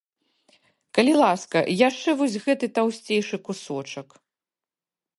[0.97, 1.57] Калі ласка,
[1.89, 4.07] яшчэ вось гэты таўсцейшы кусочак.